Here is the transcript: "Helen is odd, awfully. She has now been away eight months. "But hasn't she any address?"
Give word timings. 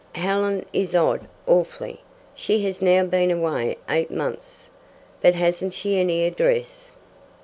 "Helen 0.15 0.65
is 0.73 0.95
odd, 0.95 1.27
awfully. 1.45 2.01
She 2.33 2.63
has 2.65 2.81
now 2.81 3.03
been 3.03 3.29
away 3.29 3.77
eight 3.87 4.09
months. 4.09 4.67
"But 5.21 5.35
hasn't 5.35 5.75
she 5.75 5.99
any 5.99 6.25
address?" 6.25 6.91